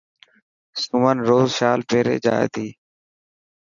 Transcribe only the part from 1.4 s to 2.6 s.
شال پيري جائي